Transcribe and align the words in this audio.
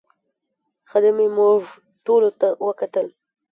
خدمې 0.89 1.27
موږ 1.37 1.59
ټولو 2.05 2.29
ته 2.39 2.47
وکتل. 2.67 3.07